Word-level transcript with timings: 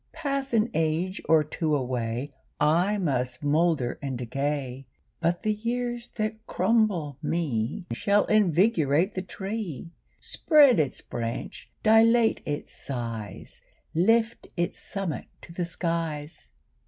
Pass 0.13 0.51
an 0.51 0.71
age 0.73 1.21
or 1.29 1.43
two 1.43 1.75
away, 1.75 2.31
I 2.59 2.97
must 2.97 3.43
moulder 3.43 3.99
and 4.01 4.17
decay, 4.17 4.87
But 5.19 5.43
the 5.43 5.53
years 5.53 6.09
that 6.15 6.43
crumble 6.47 7.17
me 7.21 7.85
Shall 7.93 8.25
invigorate 8.25 9.13
the 9.13 9.21
tree, 9.21 9.91
Spread 10.19 10.79
its 10.79 11.01
branch, 11.01 11.69
dilate 11.83 12.41
its 12.47 12.73
size, 12.73 13.61
Lift 13.93 14.47
its 14.57 14.79
summit 14.79 15.25
to 15.43 15.53
the 15.53 15.65
skies. 15.65 16.49